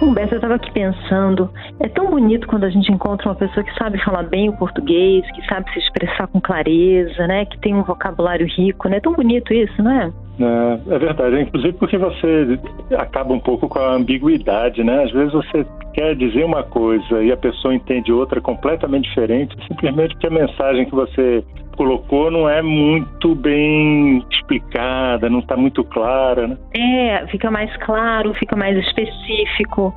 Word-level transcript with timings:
Humberto, 0.00 0.34
eu 0.34 0.36
estava 0.36 0.54
aqui 0.56 0.70
pensando, 0.72 1.50
é 1.80 1.88
tão 1.88 2.10
bonito 2.10 2.46
quando 2.46 2.64
a 2.64 2.70
gente 2.70 2.92
encontra 2.92 3.28
uma 3.28 3.34
pessoa 3.34 3.64
que 3.64 3.74
sabe 3.78 4.02
falar 4.04 4.24
bem 4.24 4.50
o 4.50 4.56
português, 4.56 5.24
que 5.32 5.46
sabe 5.46 5.70
se 5.72 5.78
expressar 5.78 6.26
com 6.26 6.40
clareza, 6.40 7.26
né? 7.26 7.46
Que 7.46 7.58
tem 7.58 7.74
um 7.74 7.82
vocabulário 7.82 8.46
rico, 8.46 8.88
né? 8.88 8.98
É 8.98 9.00
tão 9.00 9.14
bonito 9.14 9.54
isso, 9.54 9.82
não 9.82 9.90
é? 9.90 10.12
É, 10.38 10.94
é 10.94 10.98
verdade, 10.98 11.40
inclusive 11.40 11.72
porque 11.74 11.96
você 11.96 12.58
acaba 12.96 13.32
um 13.32 13.40
pouco 13.40 13.68
com 13.68 13.78
a 13.78 13.94
ambiguidade, 13.94 14.84
né? 14.84 15.04
Às 15.04 15.10
vezes 15.10 15.32
você 15.32 15.66
quer 15.94 16.14
dizer 16.14 16.44
uma 16.44 16.62
coisa 16.62 17.22
e 17.22 17.32
a 17.32 17.36
pessoa 17.36 17.74
entende 17.74 18.12
outra 18.12 18.40
completamente 18.40 19.08
diferente, 19.08 19.56
simplesmente 19.66 20.14
porque 20.14 20.26
a 20.26 20.30
mensagem 20.30 20.84
que 20.84 20.94
você 20.94 21.42
colocou 21.76 22.30
não 22.30 22.48
é 22.48 22.62
muito 22.62 23.34
bem 23.34 24.24
explicada, 24.30 25.28
não 25.28 25.40
está 25.40 25.56
muito 25.56 25.84
clara, 25.84 26.48
né? 26.48 26.56
É, 26.74 27.26
fica 27.28 27.50
mais 27.50 27.74
claro, 27.78 28.34
fica 28.34 28.56
mais 28.56 28.76
específico, 28.78 29.94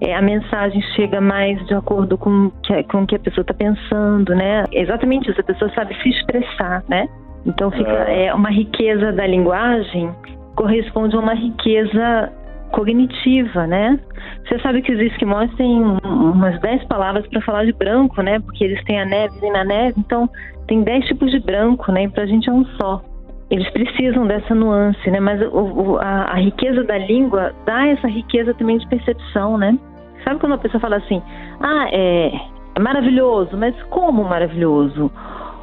é, 0.00 0.14
a 0.14 0.22
mensagem 0.22 0.80
chega 0.94 1.20
mais 1.20 1.64
de 1.66 1.74
acordo 1.74 2.16
com 2.18 2.50
que, 2.62 2.82
com 2.84 3.02
o 3.02 3.06
que 3.06 3.16
a 3.16 3.18
pessoa 3.18 3.42
está 3.42 3.54
pensando, 3.54 4.34
né? 4.34 4.64
É 4.72 4.82
exatamente 4.82 5.30
isso, 5.30 5.40
a 5.40 5.44
pessoa 5.44 5.70
sabe 5.74 5.94
se 6.02 6.08
expressar, 6.08 6.82
né? 6.88 7.08
Então 7.46 7.70
fica 7.70 8.10
é. 8.10 8.26
é 8.26 8.34
uma 8.34 8.50
riqueza 8.50 9.12
da 9.12 9.26
linguagem 9.26 10.12
corresponde 10.56 11.14
a 11.14 11.20
uma 11.20 11.34
riqueza 11.34 12.32
cognitiva, 12.72 13.66
né? 13.66 14.00
Você 14.48 14.58
sabe 14.60 14.82
que 14.82 14.92
os 14.92 15.00
esquimós 15.00 15.54
têm 15.54 15.80
umas 15.80 16.58
10 16.60 16.84
palavras 16.84 17.26
para 17.28 17.40
falar 17.42 17.64
de 17.64 17.72
branco, 17.72 18.20
né? 18.22 18.40
Porque 18.40 18.64
eles 18.64 18.82
têm 18.84 19.00
a 19.00 19.04
neve 19.04 19.34
e 19.40 19.50
na 19.50 19.64
neve, 19.64 19.94
então 19.98 20.28
tem 20.66 20.82
10 20.82 21.06
tipos 21.06 21.30
de 21.30 21.38
branco, 21.38 21.92
né? 21.92 22.04
E 22.04 22.08
pra 22.08 22.26
gente 22.26 22.48
é 22.48 22.52
um 22.52 22.64
só. 22.80 23.02
Eles 23.50 23.68
precisam 23.70 24.26
dessa 24.26 24.54
nuance, 24.54 25.08
né? 25.10 25.20
Mas 25.20 25.40
o, 25.52 25.98
a, 25.98 26.32
a 26.32 26.34
riqueza 26.34 26.82
da 26.82 26.98
língua 26.98 27.52
dá 27.64 27.86
essa 27.86 28.08
riqueza 28.08 28.52
também 28.54 28.78
de 28.78 28.88
percepção, 28.88 29.56
né? 29.56 29.78
Sabe 30.24 30.40
quando 30.40 30.54
a 30.54 30.58
pessoa 30.58 30.80
fala 30.80 30.96
assim, 30.96 31.22
ah, 31.60 31.86
é, 31.92 32.32
é 32.74 32.80
maravilhoso, 32.80 33.56
mas 33.56 33.80
como 33.84 34.24
maravilhoso? 34.24 35.10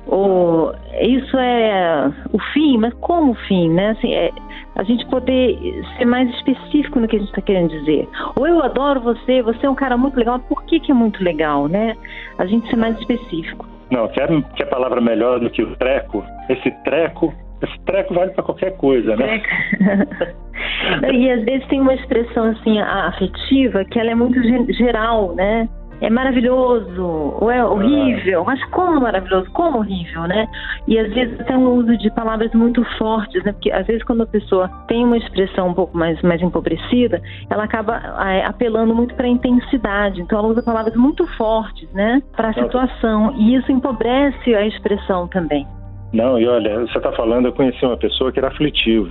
Ou 0.07 0.73
isso 1.01 1.37
é 1.37 2.11
o 2.31 2.39
fim, 2.53 2.77
mas 2.77 2.93
como 2.95 3.31
o 3.31 3.35
fim, 3.47 3.69
né? 3.69 3.91
Assim, 3.91 4.13
é, 4.13 4.31
a 4.75 4.83
gente 4.83 5.05
poder 5.07 5.57
ser 5.97 6.05
mais 6.05 6.29
específico 6.35 6.99
no 6.99 7.07
que 7.07 7.15
a 7.15 7.19
gente 7.19 7.29
está 7.29 7.41
querendo 7.41 7.69
dizer. 7.69 8.07
Ou 8.35 8.47
eu 8.47 8.61
adoro 8.61 8.99
você, 9.01 9.41
você 9.41 9.65
é 9.65 9.69
um 9.69 9.75
cara 9.75 9.95
muito 9.97 10.17
legal, 10.17 10.39
por 10.39 10.63
que, 10.65 10.79
que 10.79 10.91
é 10.91 10.95
muito 10.95 11.23
legal, 11.23 11.67
né? 11.67 11.95
A 12.37 12.45
gente 12.45 12.69
ser 12.69 12.75
mais 12.75 12.97
específico. 12.99 13.65
Não, 13.91 14.07
quer, 14.07 14.27
quer 14.55 14.65
palavra 14.65 14.99
melhor 14.99 15.39
do 15.39 15.49
que 15.49 15.61
o 15.61 15.75
treco? 15.75 16.23
Esse 16.49 16.71
treco, 16.83 17.33
esse 17.61 17.79
treco 17.85 18.13
vale 18.13 18.31
para 18.31 18.43
qualquer 18.43 18.75
coisa, 18.77 19.15
né? 19.15 19.41
e 21.13 21.31
às 21.31 21.43
vezes 21.43 21.67
tem 21.67 21.79
uma 21.79 21.93
expressão 21.93 22.45
assim 22.45 22.79
afetiva 22.79 23.85
que 23.85 23.99
ela 23.99 24.11
é 24.11 24.15
muito 24.15 24.41
geral, 24.73 25.35
né? 25.35 25.69
É 26.01 26.09
maravilhoso, 26.09 27.37
ou 27.39 27.51
é 27.51 27.63
horrível, 27.63 28.43
mas 28.45 28.63
como 28.65 28.99
maravilhoso, 29.01 29.49
como 29.51 29.79
horrível, 29.79 30.23
né? 30.23 30.47
E 30.87 30.99
às 30.99 31.13
vezes 31.13 31.39
até 31.39 31.57
um 31.57 31.75
uso 31.75 31.97
de 31.97 32.09
palavras 32.11 32.51
muito 32.53 32.83
fortes, 32.97 33.43
né? 33.43 33.53
Porque 33.53 33.71
às 33.71 33.85
vezes 33.87 34.03
quando 34.03 34.23
a 34.23 34.27
pessoa 34.27 34.69
tem 34.87 35.03
uma 35.03 35.17
expressão 35.17 35.69
um 35.69 35.73
pouco 35.73 35.97
mais, 35.97 36.21
mais 36.21 36.41
empobrecida, 36.41 37.21
ela 37.49 37.63
acaba 37.63 38.01
é, 38.27 38.45
apelando 38.45 38.93
muito 38.93 39.15
para 39.15 39.25
a 39.25 39.29
intensidade, 39.29 40.21
então 40.21 40.39
ela 40.39 40.47
usa 40.47 40.61
palavras 40.61 40.95
muito 40.95 41.25
fortes, 41.37 41.91
né? 41.93 42.21
Para 42.35 42.49
a 42.49 42.53
situação, 42.53 43.33
e 43.37 43.55
isso 43.55 43.71
empobrece 43.71 44.55
a 44.55 44.65
expressão 44.65 45.27
também. 45.27 45.65
Não, 46.13 46.39
e 46.39 46.47
olha, 46.47 46.81
você 46.81 46.97
está 46.97 47.11
falando, 47.13 47.47
eu 47.47 47.53
conheci 47.53 47.83
uma 47.83 47.97
pessoa 47.97 48.31
que 48.31 48.37
era 48.37 48.49
aflitiva. 48.49 49.09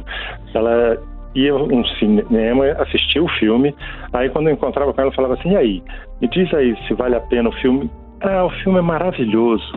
Ela 0.55 0.97
ia 1.35 1.55
um 1.55 1.85
cinema, 1.99 2.67
assistia 2.79 3.23
o 3.23 3.29
filme, 3.39 3.75
aí 4.13 4.29
quando 4.31 4.49
eu 4.49 4.55
encontrava 4.55 4.93
com 4.93 5.01
ela, 5.01 5.11
eu 5.11 5.15
falava 5.15 5.35
assim, 5.35 5.53
e 5.53 5.57
aí, 5.57 5.83
me 6.21 6.29
diz 6.29 6.53
aí 6.55 6.77
se 6.87 6.95
vale 6.95 7.17
a 7.17 7.21
pena 7.21 7.49
o 7.49 7.53
filme. 7.53 7.91
Ah, 8.21 8.45
o 8.45 8.51
filme 8.51 8.79
é 8.79 8.83
maravilhoso. 8.83 9.73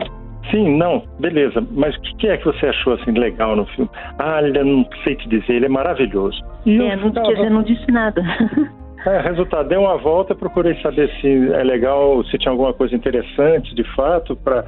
Sim, 0.50 0.76
não, 0.76 1.02
beleza, 1.18 1.66
mas 1.72 1.96
o 1.96 2.00
que, 2.00 2.28
é 2.28 2.36
que 2.36 2.44
você 2.44 2.66
achou 2.66 2.94
assim 2.94 3.10
legal 3.10 3.56
no 3.56 3.66
filme? 3.66 3.90
Ah, 4.18 4.36
olha, 4.36 4.62
não 4.62 4.86
sei 5.02 5.16
te 5.16 5.28
dizer, 5.28 5.54
ele 5.54 5.66
é 5.66 5.68
maravilhoso. 5.68 6.40
E 6.64 6.80
é, 6.80 6.96
não, 6.96 7.08
ficava... 7.08 7.26
quer 7.26 7.34
dizer, 7.34 7.50
não 7.50 7.62
disse 7.62 7.90
nada. 7.90 8.22
É, 9.06 9.20
resultado, 9.20 9.68
dei 9.68 9.78
uma 9.78 9.96
volta, 9.98 10.34
procurei 10.34 10.74
saber 10.82 11.08
se 11.20 11.28
é 11.52 11.62
legal, 11.62 12.24
se 12.24 12.36
tinha 12.38 12.50
alguma 12.50 12.74
coisa 12.74 12.92
interessante 12.92 13.72
de 13.72 13.84
fato 13.94 14.34
para 14.34 14.64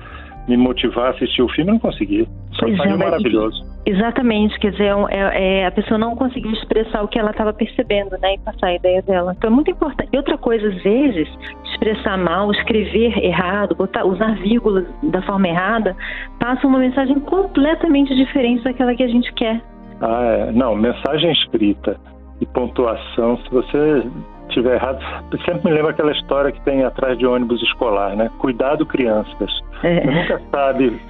me 0.47 0.57
motivar 0.57 1.07
a 1.07 1.11
assistir 1.11 1.43
o 1.43 1.49
filme, 1.49 1.73
não 1.73 1.79
consegui. 1.81 2.25
Só 2.53 2.67
pois 2.67 2.79
é, 2.79 2.97
maravilhoso. 2.97 3.61
Exatamente, 3.89 4.59
quer 4.59 4.73
dizer, 4.73 4.85
é, 4.85 5.17
é, 5.17 5.61
é, 5.61 5.67
a 5.67 5.71
pessoa 5.71 5.97
não 5.97 6.15
conseguiu 6.15 6.53
expressar 6.53 7.03
o 7.03 7.09
que 7.09 7.19
ela 7.19 7.31
estava 7.31 7.55
percebendo, 7.55 8.19
né, 8.19 8.35
e 8.35 8.39
passar 8.39 8.67
a 8.67 8.75
ideia 8.75 9.01
dela. 9.01 9.35
Então 9.35 9.51
é 9.51 9.55
muito 9.55 9.71
importante. 9.71 10.11
E 10.13 10.17
outra 10.19 10.37
coisa, 10.37 10.69
às 10.69 10.83
vezes, 10.83 11.27
expressar 11.73 12.19
mal, 12.19 12.53
escrever 12.53 13.17
errado, 13.25 13.75
botar, 13.75 14.05
usar 14.05 14.35
vírgulas 14.43 14.85
da 15.05 15.23
forma 15.23 15.49
errada, 15.49 15.97
passa 16.39 16.67
uma 16.67 16.79
mensagem 16.79 17.19
completamente 17.21 18.15
diferente 18.15 18.63
daquela 18.63 18.95
que 18.95 19.03
a 19.03 19.09
gente 19.09 19.33
quer. 19.33 19.59
Ah, 20.03 20.23
é. 20.23 20.53
não, 20.53 20.77
mensagem 20.77 21.33
escrita 21.33 21.99
e 22.43 22.47
pontuação, 22.47 23.39
se 23.39 23.51
você 23.51 24.03
estiver 24.51 24.75
errado, 24.75 24.99
sempre 25.47 25.71
me 25.71 25.75
lembra 25.75 25.93
aquela 25.93 26.13
história 26.13 26.53
que 26.53 26.61
tem 26.61 26.85
atrás 26.85 27.17
de 27.17 27.27
ônibus 27.27 27.63
escolar, 27.63 28.15
né? 28.15 28.31
Cuidado, 28.39 28.85
crianças. 28.85 29.51
É. 29.83 30.01
Você 30.01 30.11
nunca 30.11 30.43
sabe 30.51 31.01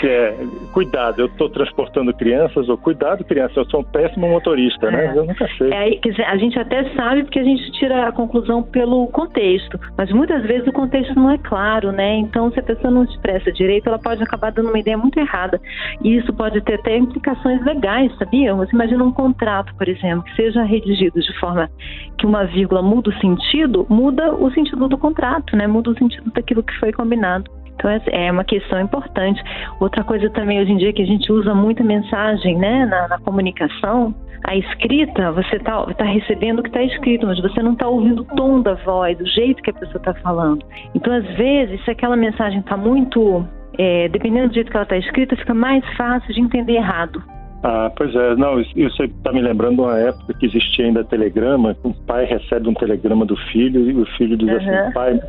se 0.00 0.08
é 0.08 0.36
cuidado, 0.72 1.20
eu 1.20 1.26
estou 1.26 1.48
transportando 1.48 2.12
crianças 2.14 2.68
ou 2.68 2.76
cuidado, 2.76 3.24
crianças, 3.24 3.56
eu 3.56 3.64
sou 3.66 3.80
um 3.80 3.84
péssimo 3.84 4.28
motorista, 4.28 4.90
né? 4.90 5.06
É. 5.06 5.18
Eu 5.18 5.24
nunca 5.24 5.48
sei. 5.56 5.72
É, 5.72 5.90
dizer, 5.96 6.24
a 6.24 6.36
gente 6.36 6.58
até 6.58 6.84
sabe 6.94 7.22
porque 7.24 7.38
a 7.38 7.44
gente 7.44 7.70
tira 7.72 8.08
a 8.08 8.12
conclusão 8.12 8.62
pelo 8.62 9.06
contexto, 9.08 9.78
mas 9.96 10.10
muitas 10.12 10.42
vezes 10.42 10.66
o 10.66 10.72
contexto 10.72 11.14
não 11.14 11.30
é 11.30 11.38
claro, 11.38 11.92
né? 11.92 12.16
Então, 12.16 12.50
se 12.50 12.60
a 12.60 12.62
pessoa 12.62 12.90
não 12.90 13.04
expressa 13.04 13.52
direito, 13.52 13.88
ela 13.88 13.98
pode 13.98 14.22
acabar 14.22 14.52
dando 14.52 14.68
uma 14.68 14.78
ideia 14.78 14.96
muito 14.96 15.18
errada. 15.18 15.60
E 16.02 16.16
isso 16.16 16.32
pode 16.32 16.60
ter 16.62 16.74
até 16.74 16.96
implicações 16.96 17.64
legais, 17.64 18.16
sabia? 18.18 18.54
Você 18.54 18.74
imagina 18.74 19.04
um 19.04 19.12
contrato, 19.12 19.74
por 19.76 19.88
exemplo, 19.88 20.24
que 20.24 20.36
seja 20.36 20.62
redigido 20.62 21.20
de 21.20 21.38
forma 21.38 21.70
que 22.18 22.26
uma 22.26 22.44
vírgula 22.44 22.82
muda 22.82 23.10
o 23.10 23.20
sentido, 23.20 23.86
muda 23.88 24.34
o 24.34 24.50
sentido 24.50 24.88
do 24.88 24.98
contrato, 24.98 25.56
né? 25.56 25.66
Muda 25.66 25.90
o 25.90 25.98
sentido 25.98 26.30
daquilo 26.32 26.62
que 26.62 26.74
foi 26.78 26.92
combinado. 26.92 27.50
Então 27.74 27.90
é 27.90 28.30
uma 28.30 28.44
questão 28.44 28.80
importante. 28.80 29.42
Outra 29.80 30.02
coisa 30.04 30.30
também 30.30 30.60
hoje 30.60 30.72
em 30.72 30.76
dia 30.76 30.92
que 30.92 31.02
a 31.02 31.06
gente 31.06 31.30
usa 31.32 31.54
muita 31.54 31.82
mensagem, 31.82 32.56
né, 32.56 32.86
na, 32.86 33.08
na 33.08 33.18
comunicação, 33.18 34.14
a 34.46 34.56
escrita, 34.56 35.32
você 35.32 35.56
está 35.56 35.84
tá 35.94 36.04
recebendo 36.04 36.58
o 36.58 36.62
que 36.62 36.68
está 36.68 36.82
escrito, 36.82 37.26
mas 37.26 37.40
você 37.40 37.62
não 37.62 37.72
está 37.72 37.88
ouvindo 37.88 38.22
o 38.22 38.24
tom 38.36 38.60
da 38.60 38.74
voz, 38.74 39.18
o 39.18 39.26
jeito 39.26 39.62
que 39.62 39.70
a 39.70 39.74
pessoa 39.74 39.96
está 39.96 40.14
falando. 40.14 40.64
Então, 40.94 41.12
às 41.14 41.24
vezes, 41.36 41.82
se 41.84 41.90
aquela 41.90 42.16
mensagem 42.16 42.60
está 42.60 42.76
muito, 42.76 43.46
é, 43.78 44.08
dependendo 44.08 44.48
do 44.48 44.54
jeito 44.54 44.70
que 44.70 44.76
ela 44.76 44.84
está 44.84 44.98
escrita, 44.98 45.34
fica 45.36 45.54
mais 45.54 45.82
fácil 45.96 46.32
de 46.34 46.40
entender 46.40 46.74
errado. 46.74 47.22
Ah, 47.62 47.90
pois 47.96 48.14
é, 48.14 48.36
não, 48.36 48.60
isso 48.60 49.02
está 49.02 49.32
me 49.32 49.40
lembrando 49.40 49.84
uma 49.84 49.98
época 49.98 50.34
que 50.34 50.44
existia 50.44 50.84
ainda 50.84 51.02
telegrama, 51.02 51.74
o 51.82 51.94
pai 52.06 52.26
recebe 52.26 52.68
um 52.68 52.74
telegrama 52.74 53.24
do 53.24 53.36
filho 53.50 53.90
e 53.90 53.96
o 53.96 54.04
filho 54.18 54.36
diz 54.36 54.50
uhum. 54.50 54.56
assim, 54.56 54.92
pai, 54.92 55.20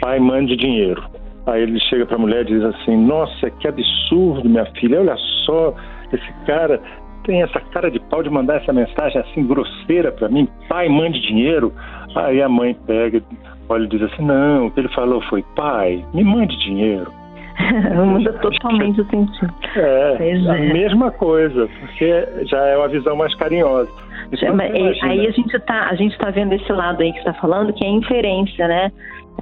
pai, 0.00 0.18
mande 0.18 0.56
dinheiro. 0.56 1.04
Aí 1.46 1.62
ele 1.62 1.80
chega 1.80 2.06
para 2.06 2.16
a 2.16 2.20
mulher 2.20 2.42
e 2.42 2.54
diz 2.54 2.62
assim: 2.62 2.96
Nossa, 2.96 3.50
que 3.50 3.66
absurdo, 3.66 4.48
minha 4.48 4.66
filha, 4.78 5.00
olha 5.00 5.16
só, 5.44 5.74
esse 6.12 6.32
cara 6.46 6.80
tem 7.24 7.42
essa 7.42 7.60
cara 7.72 7.90
de 7.90 8.00
pau 8.00 8.22
de 8.22 8.30
mandar 8.30 8.56
essa 8.56 8.72
mensagem 8.72 9.20
assim 9.20 9.46
grosseira 9.46 10.12
para 10.12 10.28
mim, 10.28 10.48
pai, 10.68 10.88
mande 10.88 11.20
dinheiro. 11.20 11.72
Aí 12.14 12.42
a 12.42 12.48
mãe 12.48 12.76
pega, 12.86 13.22
olha 13.68 13.84
e 13.84 13.88
diz 13.88 14.02
assim: 14.02 14.24
Não, 14.24 14.66
o 14.66 14.70
que 14.70 14.80
ele 14.80 14.88
falou 14.88 15.20
foi: 15.22 15.44
Pai, 15.56 16.04
me 16.14 16.22
mande 16.22 16.56
dinheiro. 16.58 17.10
Muda 18.06 18.32
totalmente 18.34 19.00
o 19.00 19.04
sentido. 19.10 19.54
É, 19.76 20.16
é, 20.20 20.50
a 20.50 20.72
mesma 20.72 21.10
coisa, 21.10 21.68
porque 21.80 22.28
já 22.46 22.58
é 22.66 22.76
uma 22.76 22.88
visão 22.88 23.16
mais 23.16 23.34
carinhosa. 23.34 23.90
Então, 24.32 24.56
aí 25.02 25.26
a 25.26 25.30
gente 25.30 25.54
está 25.54 25.88
a 25.90 25.94
gente 25.94 26.16
tá 26.16 26.30
vendo 26.30 26.54
esse 26.54 26.72
lado 26.72 27.02
aí 27.02 27.12
que 27.12 27.18
está 27.18 27.34
falando, 27.34 27.72
que 27.72 27.84
é 27.84 27.88
inferência, 27.88 28.66
né? 28.66 28.90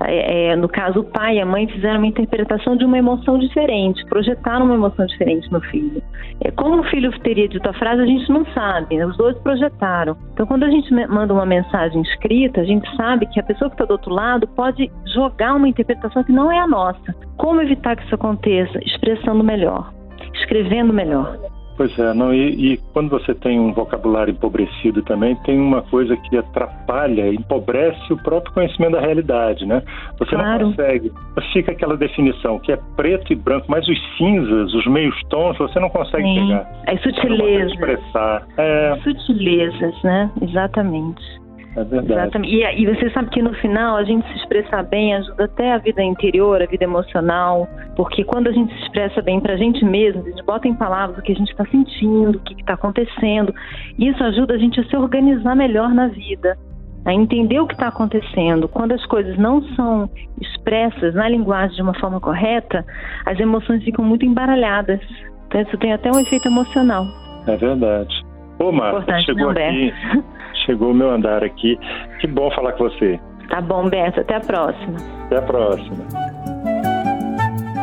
É, 0.02 0.50
é, 0.50 0.56
no 0.56 0.69
caso, 0.69 1.00
o 1.00 1.04
pai 1.04 1.37
e 1.37 1.40
a 1.40 1.46
mãe 1.46 1.66
fizeram 1.69 1.98
uma 1.98 2.06
interpretação 2.06 2.76
de 2.76 2.84
uma 2.84 2.98
emoção 2.98 3.38
diferente, 3.38 4.04
projetaram 4.06 4.64
uma 4.64 4.75
emoção 4.75 5.04
diferente 5.06 5.50
no 5.52 5.60
filho. 5.60 6.02
É, 6.42 6.50
como 6.50 6.81
o 6.81 6.84
filho 6.84 7.10
teria 7.20 7.48
dito 7.48 7.69
a 7.69 7.75
frase, 7.75 8.02
a 8.02 8.06
gente 8.06 8.31
não 8.31 8.44
sabe, 8.54 8.96
né? 8.96 9.04
os 9.04 9.16
dois 9.16 9.37
projetaram. 9.38 10.16
Então, 10.32 10.46
quando 10.46 10.64
a 10.64 10.70
gente 10.70 10.92
manda 10.92 11.34
uma 11.34 11.44
mensagem 11.44 12.00
escrita, 12.02 12.60
a 12.60 12.64
gente 12.64 12.88
sabe 12.96 13.26
que 13.26 13.40
a 13.40 13.42
pessoa 13.42 13.69
que 13.69 13.75
está 13.75 13.84
do 13.84 13.92
outro 13.92 14.12
lado 14.12 14.48
pode 14.48 14.90
jogar 15.14 15.54
uma 15.54 15.69
interpretação 15.69 16.25
que 16.25 16.32
não 16.32 16.50
é 16.50 16.58
a 16.58 16.66
nossa. 16.66 17.14
Como 17.36 17.60
evitar 17.60 17.96
que 17.96 18.04
isso 18.04 18.14
aconteça? 18.14 18.78
Expressando 18.84 19.44
melhor, 19.44 19.93
escrevendo 20.34 20.93
melhor. 20.93 21.38
Pois 21.81 21.99
é, 21.99 22.12
não, 22.12 22.35
e, 22.35 22.75
e, 22.75 22.77
quando 22.93 23.09
você 23.09 23.35
tem 23.35 23.59
um 23.59 23.73
vocabulário 23.73 24.32
empobrecido 24.32 25.00
também, 25.00 25.35
tem 25.47 25.59
uma 25.59 25.81
coisa 25.81 26.15
que 26.15 26.37
atrapalha, 26.37 27.32
empobrece 27.32 28.12
o 28.12 28.19
próprio 28.19 28.53
conhecimento 28.53 28.93
da 28.93 29.00
realidade, 29.00 29.65
né? 29.65 29.82
Você 30.19 30.37
claro. 30.37 30.67
não 30.67 30.71
consegue, 30.73 31.11
fica 31.55 31.73
aquela 31.73 31.97
definição 31.97 32.59
que 32.59 32.71
é 32.71 32.79
preto 32.97 33.32
e 33.32 33.35
branco, 33.35 33.65
mas 33.71 33.88
os 33.88 33.99
cinzas, 34.19 34.75
os 34.75 34.87
meios 34.88 35.19
tons, 35.31 35.56
você 35.56 35.81
não 35.81 35.88
consegue 35.88 36.23
Sim. 36.23 36.49
pegar. 36.49 36.71
As 36.87 37.03
sutilezas. 37.03 37.73
expressar. 37.73 38.47
É... 38.59 38.99
Sutilezas, 39.03 40.03
né? 40.03 40.31
Exatamente. 40.43 41.41
É 41.76 41.84
verdade. 41.84 42.12
Exatamente. 42.12 42.55
E, 42.55 42.82
e, 42.82 42.87
você 42.87 43.11
sabe 43.11 43.31
que 43.31 43.40
no 43.40 43.55
final 43.55 43.96
a 43.96 44.05
gente 44.05 44.26
se 44.28 44.38
expressar 44.38 44.82
bem 44.82 45.14
ajuda 45.14 45.44
até 45.44 45.72
a 45.72 45.78
vida 45.78 46.02
interior, 46.02 46.61
a 46.61 46.67
vida 46.67 46.84
emocional, 46.84 47.69
porque 47.96 48.25
quando 48.25 48.49
a 48.49 48.52
gente 48.52 48.75
se 48.75 48.82
expressa 48.82 49.22
bem 49.22 49.40
para 49.40 49.55
a 49.55 49.56
gente 49.56 49.84
mesmo, 49.84 50.22
a 50.22 50.31
gente 50.31 50.43
bota 50.44 50.67
em 50.67 50.75
palavras 50.75 51.19
o 51.19 51.22
que 51.22 51.32
a 51.32 51.34
gente 51.34 51.50
está 51.50 51.64
sentindo, 51.67 52.38
o 52.38 52.40
que 52.40 52.55
está 52.55 52.75
acontecendo, 52.75 53.55
isso 53.99 54.22
ajuda 54.22 54.55
a 54.55 54.58
gente 54.58 54.81
a 54.81 54.84
se 54.84 54.96
organizar 54.96 55.55
melhor 55.55 55.90
na 55.94 56.08
vida, 56.08 56.58
a 57.05 57.14
entender 57.14 57.61
o 57.61 57.67
que 57.67 57.75
está 57.75 57.88
acontecendo. 57.88 58.69
Quando 58.69 58.93
as 58.93 59.06
coisas 59.06 59.38
não 59.38 59.62
são 59.75 60.11
expressas 60.40 61.14
na 61.14 61.28
linguagem 61.28 61.76
de 61.76 61.82
uma 61.82 61.94
forma 61.94 62.20
correta, 62.20 62.84
as 63.25 63.38
emoções 63.38 63.82
ficam 63.84 64.05
muito 64.05 64.26
embaralhadas. 64.26 65.00
Então 65.46 65.61
isso 65.61 65.78
tem 65.78 65.93
até 65.93 66.11
um 66.11 66.20
efeito 66.20 66.49
emocional. 66.49 67.06
É 67.46 67.56
verdade. 67.56 68.14
Ô, 68.58 68.70
Marta, 68.70 69.19
chegou 69.20 69.50
aqui, 69.50 69.93
chegou 70.64 70.90
o 70.90 70.94
meu 70.94 71.10
andar 71.10 71.42
aqui. 71.42 71.78
Que 72.20 72.26
bom 72.26 72.50
falar 72.52 72.72
com 72.72 72.84
você. 72.84 73.18
Tá 73.48 73.60
bom, 73.60 73.88
Beto. 73.88 74.20
Até 74.20 74.36
a 74.36 74.40
próxima. 74.40 74.96
Até 75.26 75.38
a 75.38 75.42
próxima. 75.42 75.96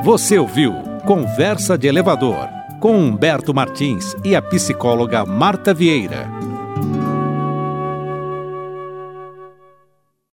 Você 0.04 0.38
ouviu 0.38 0.74
Conversa 1.06 1.78
de 1.78 1.88
Elevador 1.88 2.48
com 2.80 2.94
Humberto 2.94 3.54
Martins 3.54 4.16
e 4.24 4.36
a 4.36 4.42
psicóloga 4.42 5.26
Marta 5.26 5.74
Vieira. 5.74 6.37